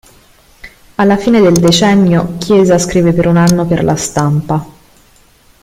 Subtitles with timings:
[0.95, 4.65] Alla fine del decennio Chiesa scrive per un anno per La Stampa.